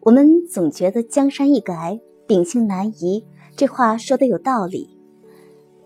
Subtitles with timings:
[0.00, 3.24] 我们总觉得江山易改，秉性难移，
[3.56, 4.88] 这话说的有道理。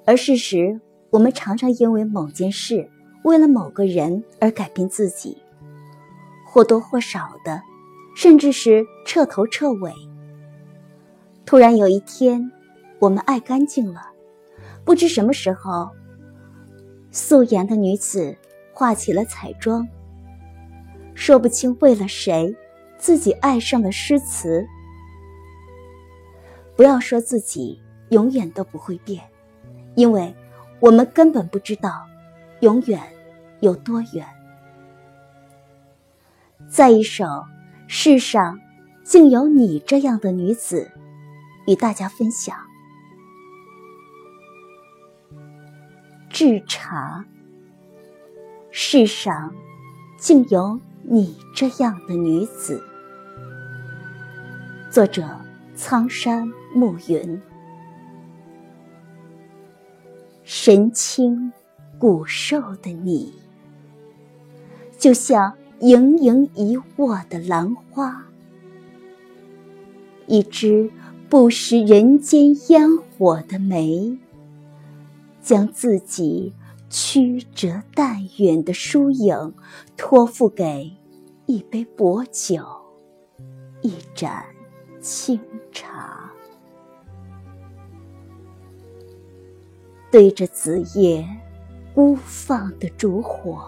[0.04, 2.88] 而事实，我们常常因为某件事，
[3.24, 5.38] 为了某个人而改变自己，
[6.46, 7.62] 或多或少的，
[8.14, 9.92] 甚至是彻头彻尾。
[11.46, 12.52] 突然有一天，
[12.98, 14.02] 我们爱干净了，
[14.84, 15.88] 不知什么时候，
[17.10, 18.36] 素颜的女子
[18.72, 19.88] 化起了彩妆。
[21.14, 22.54] 说不清为了谁，
[23.02, 24.64] 自己爱上了诗词。
[26.76, 29.24] 不要说自己永远都不会变，
[29.96, 30.32] 因为
[30.78, 32.06] 我们根本不知道
[32.60, 33.02] 永远
[33.58, 34.24] 有多远。
[36.68, 37.24] 在一首
[37.88, 38.60] 《世上
[39.02, 40.88] 竟有你这样的女子》，
[41.72, 42.56] 与大家分享。
[46.30, 47.24] 制茶，
[48.70, 49.52] 世上
[50.16, 50.78] 竟有。
[51.04, 52.80] 你这样的女子，
[54.92, 55.26] 作者：
[55.74, 57.40] 苍山暮云。
[60.44, 61.50] 神清
[61.98, 63.32] 骨瘦的你，
[64.98, 68.26] 就像盈盈一握的兰花，
[70.26, 70.90] 一只
[71.26, 74.18] 不食人间烟火的梅，
[75.40, 76.52] 将自己。
[76.90, 79.54] 曲折淡远的疏影，
[79.96, 80.92] 托付给
[81.46, 82.62] 一杯薄酒，
[83.80, 84.44] 一盏
[85.02, 85.38] 清
[85.72, 86.30] 茶。
[90.10, 91.26] 对着子夜
[91.94, 93.66] 孤放的烛火，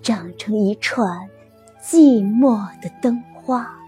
[0.00, 1.28] 长成一串
[1.82, 3.78] 寂寞的灯花，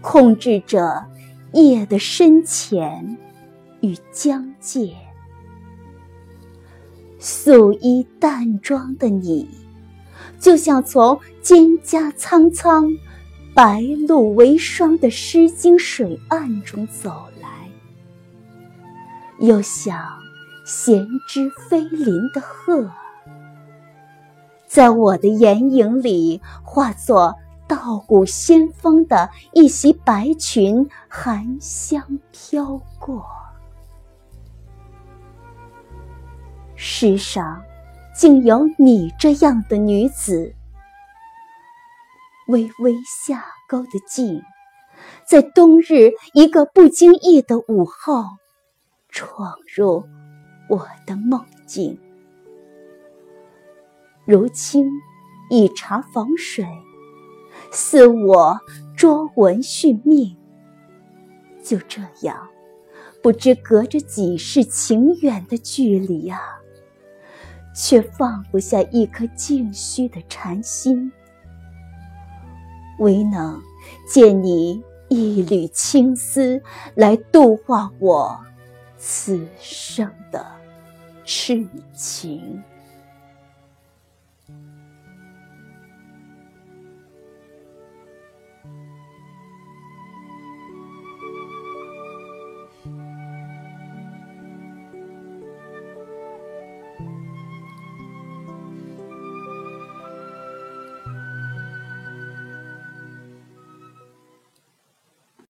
[0.00, 1.04] 控制着
[1.52, 3.18] 夜的深浅
[3.80, 4.96] 与疆界。
[7.18, 9.48] 素衣淡妆的你，
[10.38, 12.88] 就像从蒹葭苍苍、
[13.58, 17.68] 白露为霜的诗经水岸中走来，
[19.40, 19.98] 又像
[20.64, 22.88] 闲枝飞林的鹤，
[24.68, 27.34] 在我的眼影里化作
[27.66, 33.26] 道骨仙风的一袭白裙，含香飘过。
[36.76, 37.60] 世上
[38.14, 40.54] 竟有你这样的女子，
[42.48, 44.42] 微微下钩的镜，
[45.26, 48.24] 在冬日一个不经意的午后，
[49.10, 50.02] 闯入
[50.70, 51.98] 我的梦境。
[54.24, 54.90] 如清
[55.50, 56.66] 以茶防水，
[57.70, 58.58] 似我
[58.96, 60.34] 捉蚊续命。
[61.62, 62.48] 就这样，
[63.22, 66.40] 不知隔着几世情远的距离啊！
[67.74, 71.12] 却放不下一颗静虚的禅心，
[72.98, 73.62] 唯能
[74.06, 76.62] 借你一缕青丝
[76.94, 78.38] 来度化我
[78.96, 80.44] 此生的
[81.24, 82.62] 痴情。